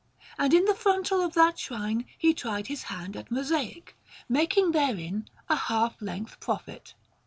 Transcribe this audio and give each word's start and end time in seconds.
And 0.39 0.51
in 0.51 0.65
the 0.65 0.73
frontal 0.73 1.21
of 1.21 1.35
that 1.35 1.59
shrine 1.59 2.05
he 2.17 2.33
tried 2.33 2.65
his 2.65 2.81
hand 2.89 3.15
at 3.15 3.29
mosaic, 3.29 3.95
making 4.27 4.71
therein 4.71 5.29
a 5.47 5.55
half 5.55 6.01
length 6.01 6.39
prophet. 6.39 6.95